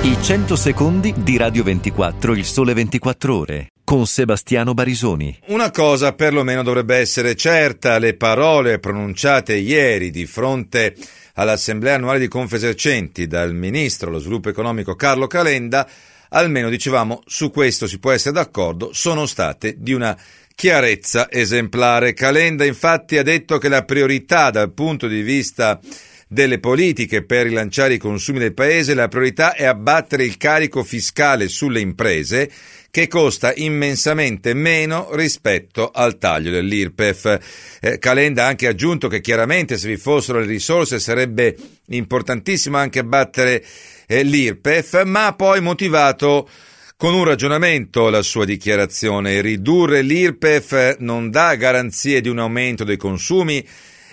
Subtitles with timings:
[0.00, 5.36] I 100 secondi di Radio 24, il sole 24 ore, con Sebastiano Barisoni.
[5.46, 10.94] Una cosa perlomeno dovrebbe essere certa, le parole pronunciate ieri di fronte
[11.34, 15.86] all'Assemblea annuale di Confesercenti dal Ministro dello Sviluppo Economico Carlo Calenda,
[16.28, 20.16] almeno dicevamo su questo si può essere d'accordo, sono state di una
[20.54, 22.14] chiarezza esemplare.
[22.14, 25.80] Calenda infatti ha detto che la priorità dal punto di vista
[26.28, 31.48] delle politiche per rilanciare i consumi del Paese, la priorità è abbattere il carico fiscale
[31.48, 32.50] sulle imprese
[32.90, 37.78] che costa immensamente meno rispetto al taglio dell'IRPEF.
[37.80, 42.98] Eh, Calenda ha anche aggiunto che chiaramente se vi fossero le risorse sarebbe importantissimo anche
[42.98, 43.64] abbattere
[44.06, 46.48] eh, l'IRPEF, ma ha poi motivato
[46.96, 49.40] con un ragionamento la sua dichiarazione.
[49.40, 53.64] Ridurre l'IRPEF non dà garanzie di un aumento dei consumi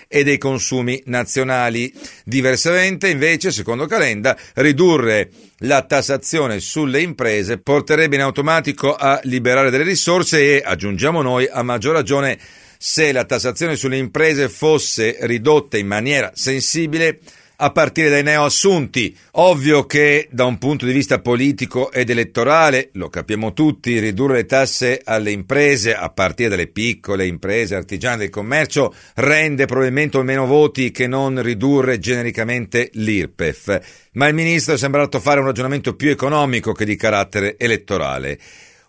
[0.08, 1.92] e dei consumi nazionali.
[2.24, 9.84] Diversamente, invece, secondo Calenda, ridurre la tassazione sulle imprese porterebbe in automatico a liberare delle
[9.84, 12.38] risorse e, aggiungiamo noi, a maggior ragione
[12.78, 17.20] se la tassazione sulle imprese fosse ridotta in maniera sensibile
[17.56, 19.16] a partire dai neoassunti.
[19.32, 24.46] Ovvio che da un punto di vista politico ed elettorale, lo capiamo tutti, ridurre le
[24.46, 30.90] tasse alle imprese, a partire dalle piccole imprese artigiane del commercio, rende probabilmente meno voti
[30.90, 34.08] che non ridurre genericamente l'IRPEF.
[34.12, 38.38] Ma il ministro è sembrato fare un ragionamento più economico che di carattere elettorale.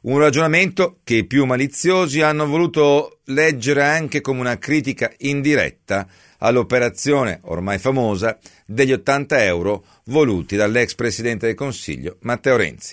[0.08, 7.42] Un ragionamento che i più maliziosi hanno voluto leggere anche come una critica indiretta all'operazione
[7.44, 12.92] ormai famosa degli 80 euro voluti dall'ex presidente del Consiglio Matteo Renzi.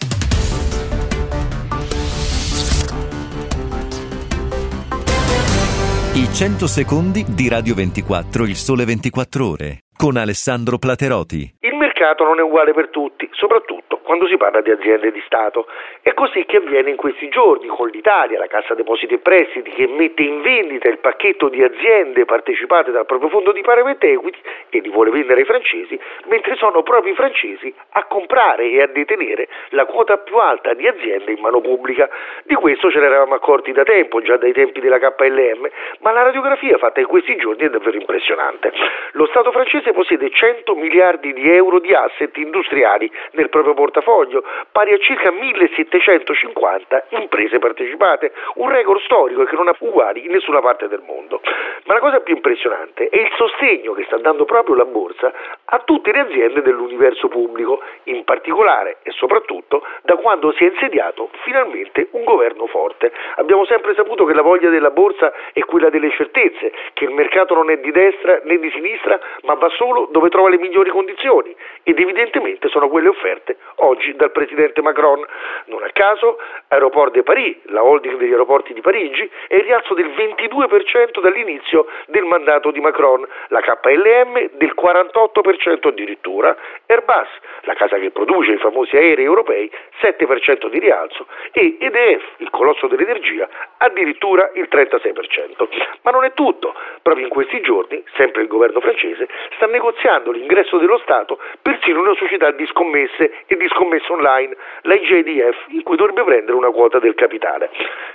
[6.15, 11.55] I 100 secondi di Radio 24, il sole 24 ore, con Alessandro Plateroti.
[11.61, 15.67] Il mercato non è uguale per tutti, soprattutto quando si parla di aziende di Stato.
[16.03, 19.87] È così che avviene in questi giorni con l'Italia, la Cassa Depositi e Prestiti, che
[19.87, 24.39] mette in vendita il pacchetto di aziende partecipate dal proprio fondo di private equity
[24.71, 28.87] e li vuole vendere ai francesi, mentre sono proprio i francesi a comprare e a
[28.87, 32.09] detenere la quota più alta di aziende in mano pubblica.
[32.43, 35.69] Di questo ce ne eravamo accorti da tempo, già dai tempi della KLM,
[36.01, 38.73] ma la radiografia fatta in questi giorni è davvero impressionante.
[39.13, 44.93] Lo Stato francese possiede 100 miliardi di euro di asset industriali nel proprio portafoglio pari
[44.95, 50.89] a circa 1750 imprese partecipate, un record storico che non ha uguali in nessuna parte
[50.89, 51.43] del mondo.
[51.85, 55.33] Ma la cosa più impressionante è il sostegno che sta dando proprio la borsa
[55.67, 61.29] a tutte le aziende dell'universo pubblico, in particolare e soprattutto da quando si è insediato
[61.43, 63.13] finalmente un governo forte.
[63.37, 67.55] Abbiamo sempre saputo che la voglia della borsa è quella delle certezze, che il mercato
[67.55, 71.55] non è di destra né di sinistra, ma va solo dove trova le migliori condizioni
[71.85, 75.25] ed evidentemente sono quelle offerte oggi dal presidente Macron.
[75.67, 79.95] Non a caso, Aeroport de Paris, la holding degli aeroporti di Parigi, è in rialzo
[79.95, 86.57] del 22% dall'inizio del mandato di Macron, la KLM del 48% addirittura,
[86.87, 87.29] Airbus,
[87.63, 89.71] la casa che produce i famosi aerei europei,
[90.01, 95.69] 7% di rialzo e EDF, il colosso dell'energia, addirittura il 36%.
[96.03, 100.79] Ma non è tutto, proprio in questi giorni, sempre il governo francese sta negoziando l'ingresso
[100.79, 105.83] dello Stato persino in una società di scommesse e di scommesse online, la IJDF, in
[105.83, 107.71] cui dovrebbe prendere una quota del capitale.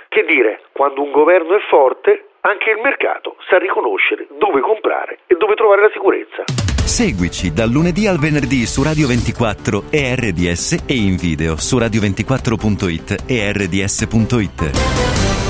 [0.08, 5.36] Che dire, quando un governo è forte, anche il mercato sa riconoscere dove comprare e
[5.36, 6.44] dove trovare la sicurezza.
[6.84, 13.24] Seguici dal lunedì al venerdì su Radio 24 e RDS e in video su radio24.it
[13.28, 15.49] e rds.it.